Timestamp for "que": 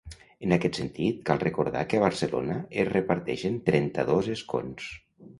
1.91-1.99